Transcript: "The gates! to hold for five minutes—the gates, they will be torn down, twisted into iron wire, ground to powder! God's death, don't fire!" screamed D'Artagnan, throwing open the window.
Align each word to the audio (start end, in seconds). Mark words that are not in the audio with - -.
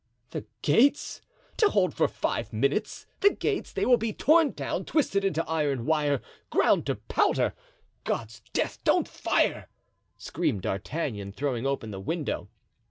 "The 0.31 0.47
gates! 0.63 1.21
to 1.57 1.69
hold 1.69 1.93
for 1.93 2.07
five 2.07 2.51
minutes—the 2.51 3.35
gates, 3.35 3.71
they 3.71 3.85
will 3.85 3.97
be 3.99 4.11
torn 4.11 4.49
down, 4.49 4.83
twisted 4.83 5.23
into 5.23 5.47
iron 5.47 5.85
wire, 5.85 6.21
ground 6.49 6.87
to 6.87 6.95
powder! 6.95 7.53
God's 8.03 8.41
death, 8.51 8.83
don't 8.83 9.07
fire!" 9.07 9.69
screamed 10.17 10.63
D'Artagnan, 10.63 11.33
throwing 11.33 11.67
open 11.67 11.91
the 11.91 11.99
window. 11.99 12.49